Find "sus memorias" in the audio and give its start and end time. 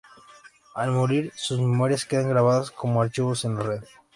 1.35-2.05